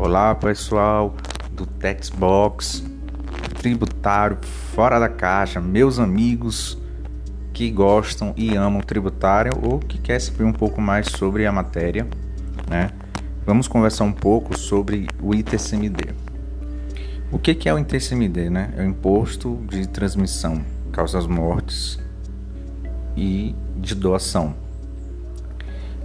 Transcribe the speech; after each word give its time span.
Olá 0.00 0.32
pessoal 0.32 1.12
do 1.50 1.66
Textbox, 1.66 2.84
tributário 3.58 4.38
fora 4.72 4.96
da 5.00 5.08
caixa, 5.08 5.60
meus 5.60 5.98
amigos 5.98 6.78
que 7.52 7.68
gostam 7.68 8.32
e 8.36 8.54
amam 8.54 8.80
tributário 8.80 9.50
ou 9.60 9.80
que 9.80 9.98
quer 9.98 10.20
saber 10.20 10.44
um 10.44 10.52
pouco 10.52 10.80
mais 10.80 11.08
sobre 11.08 11.44
a 11.46 11.50
matéria, 11.50 12.06
né? 12.70 12.92
Vamos 13.44 13.66
conversar 13.66 14.04
um 14.04 14.12
pouco 14.12 14.56
sobre 14.56 15.08
o 15.20 15.34
ITCMD. 15.34 16.14
O 17.32 17.38
que 17.40 17.68
é 17.68 17.74
o 17.74 17.78
ITCMD, 17.80 18.50
né? 18.50 18.72
É 18.76 18.82
o 18.82 18.84
Imposto 18.84 19.60
de 19.68 19.88
Transmissão, 19.88 20.64
Causas 20.92 21.26
Mortes 21.26 21.98
e 23.16 23.52
de 23.76 23.96
Doação 23.96 24.67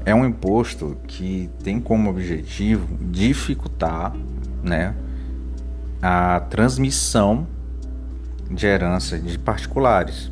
é 0.05 0.13
um 0.13 0.25
imposto 0.25 0.97
que 1.07 1.49
tem 1.63 1.79
como 1.79 2.09
objetivo 2.09 2.87
dificultar 3.09 4.13
né, 4.61 4.93
a 6.01 6.41
transmissão 6.41 7.47
de 8.49 8.65
herança 8.65 9.17
de 9.17 9.37
particulares 9.39 10.31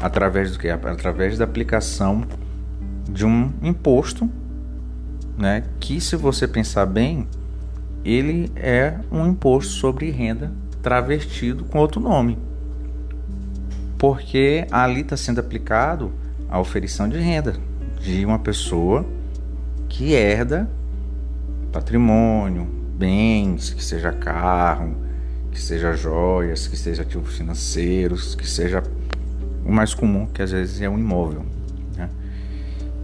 através 0.00 0.52
do 0.52 0.58
que 0.58 0.68
através 0.68 1.36
da 1.36 1.44
aplicação 1.44 2.24
de 3.08 3.26
um 3.26 3.52
imposto 3.62 4.30
né 5.36 5.64
que 5.80 6.00
se 6.00 6.14
você 6.14 6.46
pensar 6.46 6.86
bem 6.86 7.26
ele 8.04 8.50
é 8.54 8.94
um 9.10 9.26
imposto 9.26 9.72
sobre 9.72 10.10
renda 10.10 10.52
travestido 10.82 11.64
com 11.64 11.78
outro 11.78 12.00
nome. 12.00 12.38
Porque 13.98 14.66
ali 14.70 15.00
está 15.00 15.16
sendo 15.16 15.40
aplicado 15.40 16.12
a 16.48 16.58
oferição 16.60 17.08
de 17.08 17.18
renda 17.18 17.56
de 18.00 18.24
uma 18.24 18.38
pessoa 18.38 19.04
que 19.88 20.12
herda 20.12 20.68
patrimônio, 21.72 22.64
bens, 22.64 23.70
que 23.70 23.82
seja 23.82 24.12
carro, 24.12 24.96
que 25.50 25.60
seja 25.60 25.94
joias, 25.94 26.66
que 26.66 26.76
seja 26.76 27.02
ativos 27.02 27.36
financeiros, 27.36 28.34
que 28.34 28.48
seja 28.48 28.82
o 29.64 29.72
mais 29.72 29.94
comum, 29.94 30.26
que 30.26 30.42
às 30.42 30.50
vezes 30.50 30.80
é 30.80 30.88
um 30.88 30.98
imóvel. 30.98 31.44
Né? 31.96 32.08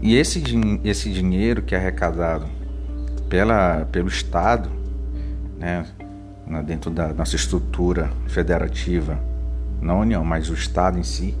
E 0.01 0.15
esse, 0.15 0.43
esse 0.83 1.09
dinheiro 1.11 1.61
que 1.61 1.75
é 1.75 1.77
arrecadado 1.77 2.47
pela, 3.29 3.85
pelo 3.91 4.07
Estado, 4.07 4.69
né, 5.57 5.85
dentro 6.65 6.91
da 6.91 7.13
nossa 7.13 7.35
estrutura 7.35 8.11
federativa, 8.27 9.19
não 9.81 9.97
a 9.97 10.01
União, 10.01 10.23
mas 10.23 10.49
o 10.49 10.53
Estado 10.53 10.97
em 10.97 11.03
si, 11.03 11.35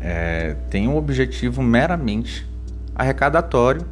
é, 0.00 0.56
tem 0.70 0.88
um 0.88 0.96
objetivo 0.96 1.62
meramente 1.62 2.46
arrecadatório 2.94 3.86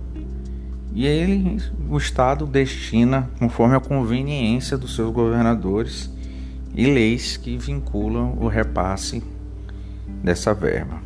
e 0.94 1.06
ele, 1.06 1.60
o 1.90 1.98
Estado 1.98 2.46
destina 2.46 3.28
conforme 3.38 3.74
a 3.74 3.80
conveniência 3.80 4.78
dos 4.78 4.94
seus 4.94 5.12
governadores 5.12 6.08
e 6.72 6.86
leis 6.86 7.36
que 7.36 7.56
vinculam 7.56 8.36
o 8.40 8.46
repasse 8.46 9.22
dessa 10.22 10.54
verba. 10.54 11.02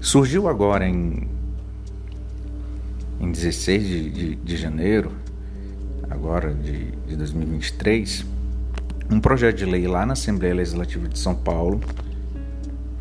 Surgiu 0.00 0.48
agora 0.48 0.88
em, 0.88 1.28
em 3.20 3.30
16 3.30 3.86
de, 3.86 4.10
de, 4.10 4.34
de 4.36 4.56
janeiro, 4.56 5.12
agora 6.08 6.52
de, 6.54 6.92
de 7.06 7.16
2023, 7.16 8.24
um 9.10 9.20
projeto 9.20 9.58
de 9.58 9.64
lei 9.64 9.86
lá 9.86 10.06
na 10.06 10.14
Assembleia 10.14 10.54
Legislativa 10.54 11.08
de 11.08 11.18
São 11.18 11.34
Paulo. 11.34 11.80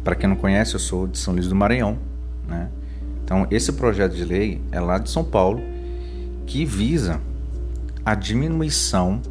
Para 0.04 0.16
quem 0.16 0.28
não 0.28 0.36
conhece, 0.36 0.76
eu 0.76 0.80
sou 0.80 1.08
de 1.08 1.18
São 1.18 1.34
Luís 1.34 1.48
do 1.48 1.56
Maranhão, 1.56 1.98
né? 2.48 2.70
Então, 3.24 3.48
esse 3.52 3.72
projeto 3.72 4.14
de 4.14 4.26
lei 4.26 4.62
é 4.72 4.80
lá 4.80 4.98
de 4.98 5.10
São 5.10 5.24
Paulo 5.24 5.62
que 6.46 6.66
visa 6.66 7.22
a 8.04 8.16
diminuição 8.16 9.22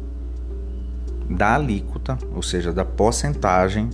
da 1.29 1.55
alíquota, 1.55 2.17
ou 2.33 2.41
seja, 2.41 2.73
da 2.73 2.83
porcentagem 2.83 3.89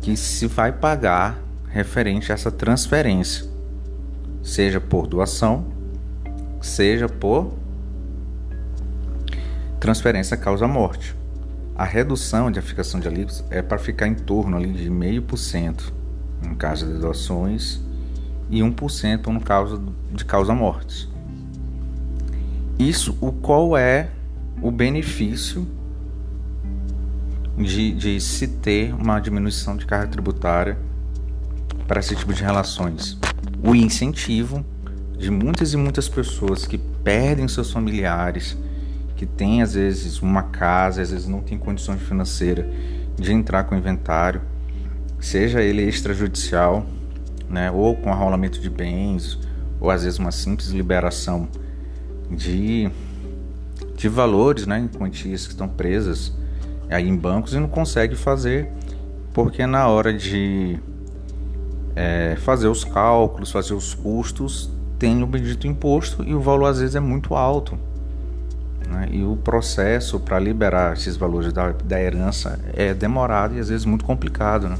que 0.00 0.16
se 0.16 0.46
vai 0.46 0.72
pagar 0.72 1.38
referente 1.68 2.32
a 2.32 2.34
essa 2.34 2.50
transferência, 2.50 3.46
seja 4.42 4.80
por 4.80 5.06
doação, 5.06 5.64
seja 6.60 7.08
por 7.08 7.52
transferência 9.78 10.36
causa 10.36 10.66
morte. 10.66 11.16
A 11.76 11.84
redução 11.84 12.50
de 12.50 12.58
aplicação 12.58 13.00
de 13.00 13.08
alíquotas 13.08 13.44
é 13.50 13.62
para 13.62 13.78
ficar 13.78 14.06
em 14.06 14.14
torno 14.14 14.56
ali 14.56 14.72
de 14.72 14.90
0,5% 14.90 15.92
no 16.46 16.56
caso 16.56 16.86
de 16.86 16.98
doações 16.98 17.80
e 18.48 18.60
1% 18.60 19.26
no 19.28 19.40
caso 19.40 19.82
de 20.12 20.24
causa 20.24 20.54
mortes. 20.54 21.08
Isso, 22.78 23.16
o 23.20 23.30
qual 23.30 23.76
é 23.76 24.10
o 24.62 24.70
benefício 24.70 25.66
de, 27.56 27.92
de 27.92 28.20
se 28.20 28.46
ter 28.46 28.94
uma 28.94 29.20
diminuição 29.20 29.76
de 29.76 29.84
carga 29.84 30.08
tributária 30.08 30.78
para 31.86 32.00
esse 32.00 32.16
tipo 32.16 32.32
de 32.32 32.42
relações? 32.42 33.18
O 33.62 33.74
incentivo 33.74 34.64
de 35.18 35.30
muitas 35.30 35.74
e 35.74 35.76
muitas 35.76 36.08
pessoas 36.08 36.64
que 36.66 36.78
perdem 36.78 37.46
seus 37.46 37.70
familiares, 37.70 38.56
que 39.20 39.26
têm 39.26 39.60
às 39.60 39.74
vezes 39.74 40.22
uma 40.22 40.44
casa, 40.44 41.02
às 41.02 41.10
vezes 41.10 41.28
não 41.28 41.40
tem 41.40 41.58
condições 41.58 42.00
financeiras 42.00 42.64
de 43.16 43.30
entrar 43.30 43.64
com 43.64 43.74
o 43.74 43.78
inventário, 43.78 44.40
seja 45.18 45.60
ele 45.60 45.82
extrajudicial 45.82 46.86
né, 47.46 47.70
ou 47.70 47.94
com 47.94 48.10
arrolamento 48.10 48.58
de 48.58 48.70
bens, 48.70 49.38
ou 49.78 49.90
às 49.90 50.04
vezes 50.04 50.18
uma 50.18 50.32
simples 50.32 50.70
liberação 50.70 51.46
de, 52.30 52.90
de 53.94 54.08
valores, 54.08 54.66
né, 54.66 54.78
em 54.78 54.88
quantias 54.88 55.44
que 55.46 55.52
estão 55.52 55.68
presas 55.68 56.32
aí 56.88 57.06
em 57.06 57.14
bancos 57.14 57.52
e 57.52 57.58
não 57.58 57.68
consegue 57.68 58.16
fazer 58.16 58.70
porque 59.34 59.66
na 59.66 59.86
hora 59.86 60.14
de 60.14 60.78
é, 61.94 62.36
fazer 62.38 62.68
os 62.68 62.84
cálculos, 62.84 63.50
fazer 63.50 63.74
os 63.74 63.92
custos, 63.92 64.70
tem 64.98 65.22
o 65.22 65.26
bendito 65.26 65.66
imposto 65.66 66.24
e 66.24 66.34
o 66.34 66.40
valor 66.40 66.70
às 66.70 66.80
vezes 66.80 66.96
é 66.96 67.00
muito 67.00 67.34
alto. 67.34 67.89
Né? 68.90 69.08
E 69.12 69.22
o 69.22 69.36
processo 69.36 70.18
para 70.18 70.38
liberar 70.38 70.94
esses 70.94 71.16
valores 71.16 71.52
da, 71.52 71.70
da 71.72 72.00
herança 72.00 72.58
é 72.74 72.92
demorado 72.92 73.54
e 73.54 73.60
às 73.60 73.68
vezes 73.68 73.84
muito 73.84 74.04
complicado. 74.04 74.68
Né? 74.68 74.76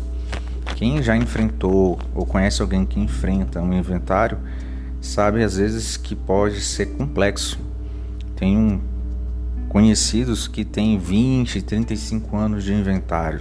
Quem 0.75 1.03
já 1.03 1.16
enfrentou 1.16 1.98
ou 2.15 2.26
conhece 2.26 2.60
alguém 2.60 2.84
que 2.84 2.99
enfrenta 2.99 3.60
um 3.60 3.72
inventário 3.72 4.38
sabe 5.00 5.43
às 5.43 5.56
vezes 5.56 5.97
que 5.97 6.15
pode 6.15 6.60
ser 6.60 6.87
complexo. 6.87 7.59
Tem 8.37 8.56
um 8.56 8.81
conhecidos 9.69 10.49
que 10.49 10.65
têm 10.65 10.99
20, 10.99 11.62
35 11.62 12.37
anos 12.37 12.65
de 12.65 12.75
inventário. 12.75 13.41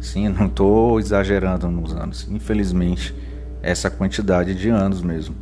Sim, 0.00 0.28
não 0.30 0.46
estou 0.46 0.98
exagerando 0.98 1.68
nos 1.70 1.92
anos. 1.92 2.26
Infelizmente, 2.30 3.14
essa 3.62 3.90
quantidade 3.90 4.54
de 4.54 4.70
anos 4.70 5.02
mesmo. 5.02 5.36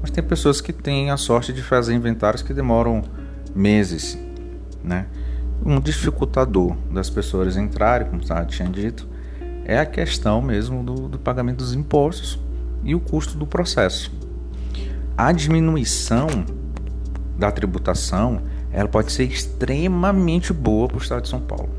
Mas 0.00 0.10
tem 0.10 0.24
pessoas 0.24 0.60
que 0.60 0.72
têm 0.72 1.10
a 1.10 1.16
sorte 1.16 1.52
de 1.52 1.62
fazer 1.62 1.94
inventários 1.94 2.42
que 2.42 2.54
demoram 2.54 3.04
meses, 3.54 4.18
né? 4.82 5.06
Um 5.64 5.80
dificultador 5.80 6.76
das 6.90 7.08
pessoas 7.08 7.56
entrarem, 7.56 8.08
como 8.08 8.22
já 8.22 8.44
tinha 8.44 8.68
dito, 8.68 9.08
é 9.64 9.78
a 9.78 9.86
questão 9.86 10.42
mesmo 10.42 10.82
do, 10.82 11.08
do 11.08 11.18
pagamento 11.18 11.58
dos 11.58 11.72
impostos 11.72 12.38
e 12.82 12.94
o 12.94 13.00
custo 13.00 13.38
do 13.38 13.46
processo. 13.46 14.12
A 15.16 15.32
diminuição 15.32 16.26
da 17.38 17.50
tributação 17.50 18.42
ela 18.74 18.88
pode 18.88 19.12
ser 19.12 19.24
extremamente 19.24 20.52
boa 20.52 20.88
para 20.88 20.98
o 20.98 21.00
estado 21.00 21.22
de 21.22 21.28
São 21.28 21.40
Paulo. 21.40 21.70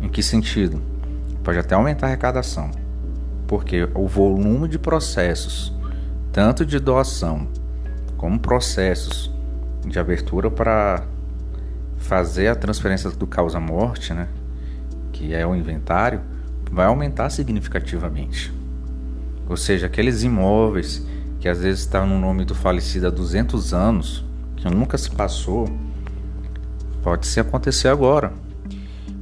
Em 0.00 0.08
que 0.08 0.22
sentido? 0.22 0.80
Pode 1.42 1.58
até 1.58 1.74
aumentar 1.74 2.06
a 2.06 2.08
arrecadação, 2.08 2.70
porque 3.46 3.86
o 3.94 4.08
volume 4.08 4.66
de 4.66 4.78
processos, 4.78 5.70
tanto 6.32 6.64
de 6.64 6.78
doação 6.78 7.46
como 8.16 8.38
processos 8.38 9.33
de 9.86 9.98
abertura 9.98 10.50
para 10.50 11.04
fazer 11.96 12.48
a 12.48 12.54
transferência 12.54 13.10
do 13.10 13.26
causa-morte, 13.26 14.12
né, 14.12 14.28
que 15.12 15.34
é 15.34 15.46
o 15.46 15.54
inventário, 15.54 16.20
vai 16.70 16.86
aumentar 16.86 17.30
significativamente. 17.30 18.52
Ou 19.48 19.56
seja, 19.56 19.86
aqueles 19.86 20.22
imóveis 20.22 21.06
que 21.38 21.48
às 21.48 21.60
vezes 21.60 21.80
estão 21.80 22.06
no 22.06 22.18
nome 22.18 22.44
do 22.44 22.54
falecido 22.54 23.06
há 23.06 23.10
200 23.10 23.74
anos, 23.74 24.24
que 24.56 24.68
nunca 24.68 24.96
se 24.96 25.10
passou, 25.10 25.68
pode 27.02 27.26
se 27.26 27.38
acontecer 27.38 27.88
agora. 27.88 28.32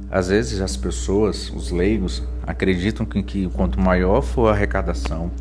Às 0.09 0.29
vezes 0.29 0.61
as 0.61 0.77
pessoas, 0.77 1.49
os 1.49 1.69
leigos, 1.69 2.23
acreditam 2.47 3.05
que, 3.05 3.21
que 3.23 3.49
quanto 3.49 3.79
maior 3.79 4.21
for 4.21 4.47
a 4.47 4.51
arrecadação, 4.51 5.31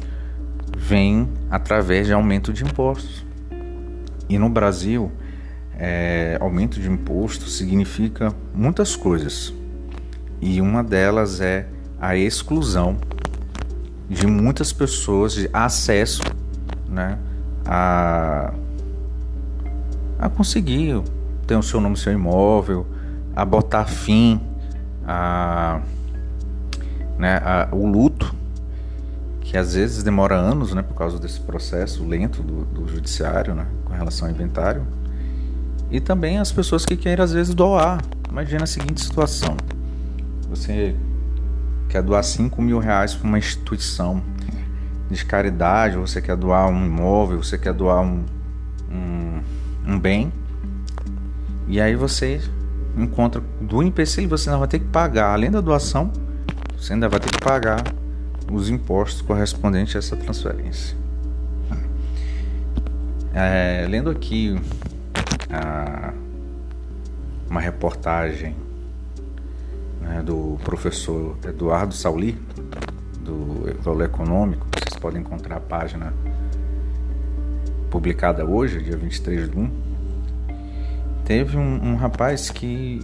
vem 0.77 1.29
através 1.51 2.07
de 2.07 2.13
aumento 2.13 2.53
de 2.53 2.65
impostos. 2.65 3.25
E 4.33 4.39
no 4.39 4.49
Brasil, 4.49 5.13
é, 5.79 6.39
aumento 6.41 6.81
de 6.81 6.91
imposto 6.91 7.51
significa 7.51 8.35
muitas 8.55 8.97
coisas. 8.97 9.53
E 10.41 10.59
uma 10.59 10.83
delas 10.83 11.43
é 11.43 11.67
a 12.01 12.17
exclusão 12.17 12.97
de 14.09 14.27
muitas 14.27 14.73
pessoas 14.73 15.35
de 15.35 15.51
acesso 15.53 16.23
né, 16.89 17.19
a, 17.67 18.55
a 20.19 20.31
conseguir 20.31 21.03
ter 21.47 21.57
o 21.57 21.63
seu 21.63 21.79
nome 21.79 21.93
no 21.93 21.99
seu 21.99 22.15
imóvel, 22.15 22.87
a 23.37 23.45
botar 23.45 23.85
fim 23.85 24.41
a, 25.07 25.83
né, 27.19 27.37
a, 27.37 27.69
o 27.71 27.87
luto, 27.87 28.22
que 29.53 29.59
às 29.59 29.75
vezes 29.75 30.03
demora 30.03 30.35
anos 30.35 30.73
né, 30.73 30.81
por 30.81 30.95
causa 30.95 31.19
desse 31.19 31.39
processo 31.39 32.03
lento 32.09 32.43
do, 32.43 32.65
do 32.65 32.89
judiciário 32.89 33.55
né, 33.55 33.67
com 33.85 33.93
relação 33.93 34.27
ao 34.27 34.33
inventário. 34.33 34.87
E 35.91 36.01
também 36.01 36.39
as 36.39 36.51
pessoas 36.51 36.87
que 36.87 36.97
querem 36.97 37.23
às 37.23 37.35
vezes 37.35 37.55
doar. 37.55 38.01
Imagina 38.31 38.65
a 38.65 38.67
seguinte 38.67 39.03
situação: 39.03 39.55
você 40.49 40.97
quer 41.87 42.03
doar 42.03 42.25
5 42.25 42.63
mil 42.63 42.79
reais 42.79 43.15
para 43.15 43.29
uma 43.29 43.37
instituição 43.37 44.23
de 45.11 45.23
caridade, 45.23 45.99
você 45.99 46.23
quer 46.23 46.35
doar 46.35 46.71
um 46.71 46.87
imóvel, 46.87 47.43
você 47.43 47.59
quer 47.59 47.75
doar 47.75 48.01
um, 48.01 48.25
um, 48.91 49.43
um 49.87 50.01
bem, 50.01 50.33
e 51.69 51.79
aí 51.79 51.95
você 51.95 52.41
encontra 52.97 53.43
do 53.61 53.83
empecilho, 53.83 54.31
você 54.31 54.49
ainda 54.49 54.61
vai 54.61 54.69
ter 54.69 54.79
que 54.79 54.87
pagar, 54.87 55.35
além 55.35 55.51
da 55.51 55.61
doação, 55.61 56.11
você 56.75 56.95
ainda 56.95 57.07
vai 57.07 57.21
ter 57.21 57.31
que 57.31 57.45
pagar 57.45 57.85
os 58.53 58.69
impostos 58.69 59.23
correspondentes 59.23 59.97
a 59.97 59.99
essa 59.99 60.17
transferência. 60.17 60.97
É, 63.35 63.87
lendo 63.89 64.11
aqui 64.11 64.61
a, 65.51 66.13
uma 67.49 67.61
reportagem 67.61 68.55
né, 70.03 70.23
do 70.23 70.59
professor 70.65 71.39
Eduardo 71.43 71.95
Sauli, 71.95 72.39
do 73.21 73.75
Valor 73.81 74.05
Econômico, 74.05 74.67
vocês 74.75 75.01
podem 75.01 75.23
encontrar 75.23 75.57
a 75.57 75.61
página 75.61 76.13
publicada 77.91 78.45
hoje, 78.45 78.83
dia 78.83 78.97
23 78.97 79.51
de 79.51 79.57
1. 79.57 79.71
Teve 81.25 81.57
um, 81.57 81.93
um 81.93 81.97
rapaz 81.97 82.51
que 82.51 83.01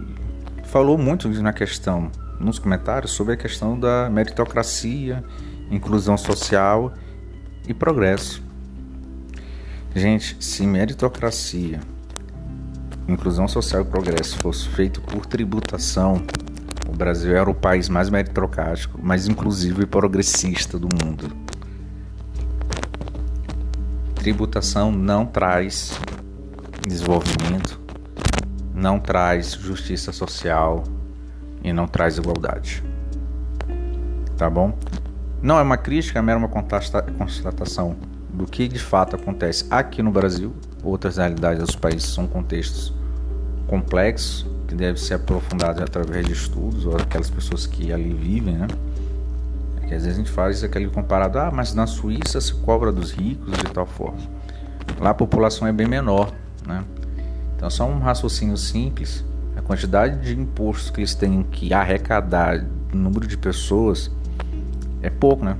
falou 0.65 0.95
muito 0.95 1.27
na 1.41 1.53
questão, 1.53 2.11
nos 2.39 2.57
comentários, 2.57 3.11
sobre 3.11 3.33
a 3.33 3.37
questão 3.37 3.79
da 3.79 4.09
meritocracia, 4.09 5.23
inclusão 5.69 6.17
social 6.17 6.93
e 7.67 7.73
progresso. 7.73 8.41
Gente, 9.93 10.37
se 10.39 10.65
meritocracia, 10.65 11.79
inclusão 13.07 13.47
social 13.47 13.81
e 13.81 13.85
progresso 13.85 14.37
fosse 14.37 14.67
feito 14.69 15.01
por 15.01 15.25
tributação, 15.25 16.21
o 16.87 16.91
Brasil 16.91 17.35
era 17.35 17.49
o 17.49 17.53
país 17.53 17.89
mais 17.89 18.09
meritocrático, 18.09 18.99
mais 19.03 19.27
inclusivo 19.27 19.81
e 19.81 19.85
progressista 19.85 20.77
do 20.77 20.87
mundo. 20.87 21.31
Tributação 24.15 24.91
não 24.91 25.25
traz 25.25 25.99
desenvolvimento, 26.87 27.79
não 28.73 28.99
traz 28.99 29.53
justiça 29.53 30.11
social 30.11 30.83
e 31.63 31.73
não 31.73 31.87
traz 31.87 32.17
igualdade. 32.17 32.83
Tá 34.37 34.49
bom? 34.49 34.73
Não 35.41 35.57
é 35.57 35.61
uma 35.61 35.77
crítica, 35.77 36.19
é 36.19 36.21
mera 36.21 36.37
uma 36.37 36.49
constatação 36.49 37.95
do 38.33 38.45
que 38.45 38.67
de 38.67 38.79
fato 38.79 39.15
acontece 39.15 39.65
aqui 39.69 40.01
no 40.01 40.11
Brasil. 40.11 40.53
Outras 40.83 41.17
realidades 41.17 41.63
dos 41.63 41.75
países 41.75 42.09
são 42.09 42.27
contextos 42.27 42.93
complexos 43.67 44.45
que 44.67 44.75
deve 44.75 44.99
ser 44.99 45.15
aprofundado 45.15 45.83
através 45.83 46.25
de 46.25 46.33
estudos 46.33 46.85
ou 46.85 46.95
aquelas 46.95 47.29
pessoas 47.29 47.65
que 47.65 47.91
ali 47.91 48.13
vivem, 48.13 48.55
né? 48.55 48.67
Que 49.87 49.95
às 49.95 50.03
vezes 50.03 50.13
a 50.13 50.17
gente 50.17 50.31
faz 50.31 50.63
aquele 50.63 50.87
comparado, 50.89 51.39
ah, 51.39 51.51
mas 51.51 51.73
na 51.73 51.87
Suíça 51.87 52.39
se 52.39 52.53
cobra 52.53 52.91
dos 52.91 53.11
ricos 53.11 53.51
de 53.57 53.63
tal 53.73 53.85
forma. 53.85 54.19
Lá 54.99 55.09
a 55.09 55.13
população 55.13 55.67
é 55.67 55.71
bem 55.71 55.87
menor, 55.87 56.31
né? 56.67 56.83
Então 57.55 57.69
só 57.69 57.85
um 57.85 57.99
raciocínio 57.99 58.55
simples, 58.57 59.25
a 59.59 59.61
quantidade 59.61 60.21
de 60.21 60.39
impostos 60.39 60.89
que 60.89 61.01
eles 61.01 61.13
têm 61.13 61.43
que 61.43 61.73
arrecadar, 61.73 62.65
o 62.93 62.95
número 62.95 63.27
de 63.27 63.37
pessoas 63.37 64.09
é 65.01 65.09
pouco, 65.09 65.43
né? 65.43 65.57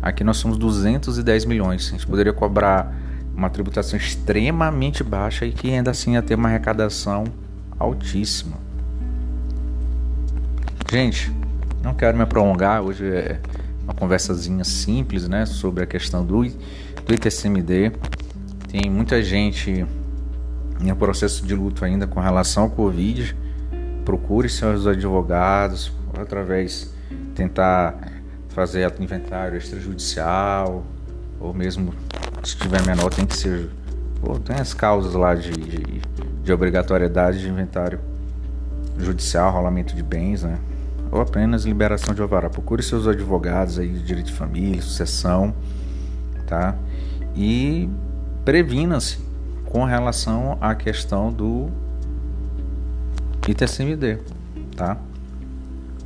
Aqui 0.00 0.22
nós 0.22 0.36
somos 0.36 0.56
210 0.56 1.44
milhões. 1.44 1.88
A 1.88 1.90
gente 1.90 2.06
poderia 2.06 2.32
cobrar 2.32 2.94
uma 3.34 3.50
tributação 3.50 3.98
extremamente 3.98 5.02
baixa 5.02 5.44
e 5.44 5.52
que 5.52 5.68
ainda 5.70 5.90
assim 5.90 6.12
ia 6.12 6.22
ter 6.22 6.36
uma 6.36 6.48
arrecadação 6.48 7.24
altíssima. 7.76 8.56
Gente, 10.90 11.32
não 11.82 11.94
quero 11.94 12.16
me 12.16 12.24
prolongar, 12.24 12.82
hoje 12.82 13.04
é 13.04 13.40
uma 13.82 13.94
conversazinha 13.94 14.62
simples, 14.62 15.28
né, 15.28 15.44
sobre 15.44 15.82
a 15.82 15.86
questão 15.86 16.24
do, 16.24 16.44
do 16.44 17.14
ITCMD. 17.14 17.92
Tem 18.70 18.88
muita 18.88 19.20
gente 19.22 19.84
em 20.82 20.94
processo 20.94 21.46
de 21.46 21.54
luto 21.54 21.84
ainda 21.84 22.06
com 22.06 22.20
relação 22.20 22.64
ao 22.64 22.70
Covid. 22.70 23.36
Procure 24.04 24.48
seus 24.48 24.86
advogados, 24.86 25.92
através 26.18 26.92
tentar 27.34 27.94
fazer 28.48 28.92
inventário 29.00 29.56
extrajudicial, 29.56 30.84
ou 31.40 31.54
mesmo 31.54 31.94
se 32.42 32.56
tiver 32.56 32.84
menor, 32.84 33.10
tem 33.10 33.24
que 33.24 33.36
ser. 33.36 33.70
Pô, 34.20 34.38
tem 34.38 34.56
as 34.56 34.74
causas 34.74 35.14
lá 35.14 35.34
de, 35.34 35.50
de, 35.52 36.02
de 36.42 36.52
obrigatoriedade 36.52 37.40
de 37.40 37.48
inventário 37.48 38.00
judicial, 38.98 39.52
rolamento 39.52 39.94
de 39.94 40.02
bens, 40.02 40.42
né? 40.42 40.58
Ou 41.10 41.20
apenas 41.20 41.64
liberação 41.64 42.14
de 42.14 42.22
alvará. 42.22 42.48
Procure 42.48 42.82
seus 42.82 43.06
advogados 43.06 43.78
aí 43.78 43.88
de 43.88 44.02
direito 44.02 44.26
de 44.26 44.32
família, 44.32 44.80
sucessão, 44.80 45.54
tá? 46.46 46.76
E 47.34 47.88
previna-se 48.44 49.18
com 49.72 49.84
relação 49.84 50.58
à 50.60 50.74
questão 50.74 51.32
do 51.32 51.70
ITCMD, 53.48 54.18
tá? 54.76 54.98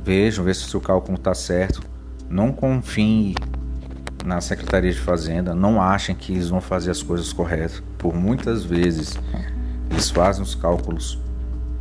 Vejam, 0.05 0.45
vejam 0.45 0.65
se 0.65 0.77
o 0.77 0.79
cálculo 0.79 1.17
está 1.17 1.33
certo. 1.33 1.81
Não 2.29 2.53
confie 2.53 3.35
na 4.25 4.39
Secretaria 4.39 4.91
de 4.91 4.99
Fazenda, 4.99 5.53
não 5.53 5.81
achem 5.81 6.15
que 6.15 6.31
eles 6.31 6.47
vão 6.47 6.61
fazer 6.61 6.91
as 6.91 7.03
coisas 7.03 7.33
corretas. 7.33 7.83
Por 7.97 8.15
muitas 8.15 8.63
vezes 8.63 9.19
eles 9.91 10.09
fazem 10.09 10.41
os 10.41 10.55
cálculos 10.55 11.19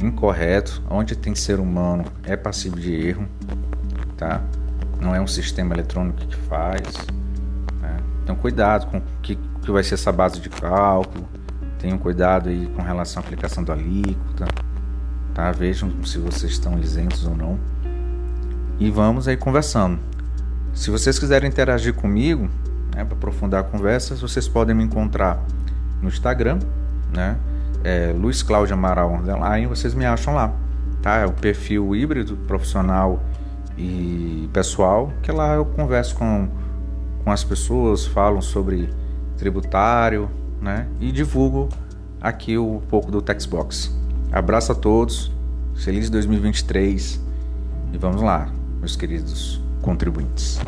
incorretos, 0.00 0.82
onde 0.90 1.14
tem 1.14 1.36
ser 1.36 1.60
humano 1.60 2.04
é 2.24 2.36
passível 2.36 2.80
de 2.80 2.92
erro, 2.92 3.28
tá? 4.16 4.42
Não 5.00 5.14
é 5.14 5.20
um 5.20 5.26
sistema 5.26 5.72
eletrônico 5.72 6.18
que 6.26 6.36
faz. 6.36 6.82
Né? 7.80 7.96
Então 8.24 8.34
cuidado 8.34 8.90
com 8.90 8.98
o 8.98 9.02
que, 9.22 9.38
que 9.62 9.70
vai 9.70 9.84
ser 9.84 9.94
essa 9.94 10.10
base 10.10 10.40
de 10.40 10.48
cálculo. 10.48 11.28
Tenham 11.78 11.98
cuidado 11.98 12.48
aí 12.48 12.66
com 12.74 12.82
relação 12.82 13.22
à 13.22 13.26
aplicação 13.26 13.62
da 13.62 13.72
alíquota. 13.72 14.46
Tá? 15.34 15.52
Vejam 15.52 16.04
se 16.04 16.18
vocês 16.18 16.52
estão 16.52 16.78
isentos 16.78 17.26
ou 17.26 17.36
não. 17.36 17.58
E 18.78 18.90
vamos 18.90 19.28
aí 19.28 19.36
conversando. 19.36 19.98
Se 20.74 20.90
vocês 20.90 21.18
quiserem 21.18 21.48
interagir 21.48 21.94
comigo, 21.94 22.48
né, 22.94 23.04
para 23.04 23.16
aprofundar 23.16 23.60
a 23.60 23.64
conversa, 23.64 24.14
vocês 24.16 24.46
podem 24.48 24.74
me 24.74 24.84
encontrar 24.84 25.42
no 26.02 26.08
Instagram, 26.08 26.58
né? 27.14 27.36
É, 27.84 28.12
Luiz 28.12 28.42
Cláudio 28.42 28.74
Amaral 28.74 29.14
Underline, 29.14 29.66
vocês 29.66 29.94
me 29.94 30.04
acham 30.04 30.34
lá, 30.34 30.52
tá? 31.02 31.18
É 31.18 31.26
o 31.26 31.32
perfil 31.32 31.94
híbrido, 31.94 32.36
profissional 32.46 33.22
e 33.78 34.48
pessoal, 34.52 35.12
que 35.22 35.30
lá 35.30 35.54
eu 35.54 35.64
converso 35.64 36.14
com, 36.16 36.48
com 37.24 37.30
as 37.30 37.44
pessoas, 37.44 38.06
falo 38.06 38.42
sobre 38.42 38.90
tributário, 39.36 40.30
né? 40.60 40.86
E 41.00 41.12
divulgo 41.12 41.68
aqui 42.20 42.58
um 42.58 42.80
pouco 42.80 43.10
do 43.10 43.22
Textbox. 43.22 43.94
Abraço 44.32 44.72
a 44.72 44.74
todos, 44.74 45.32
feliz 45.76 46.10
2023 46.10 47.20
e 47.92 47.98
vamos 47.98 48.22
lá, 48.22 48.50
meus 48.80 48.96
queridos 48.96 49.60
contribuintes. 49.80 50.58